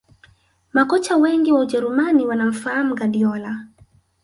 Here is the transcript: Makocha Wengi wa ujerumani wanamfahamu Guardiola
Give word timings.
Makocha 0.73 1.17
Wengi 1.17 1.51
wa 1.51 1.59
ujerumani 1.59 2.25
wanamfahamu 2.25 2.95
Guardiola 2.95 3.67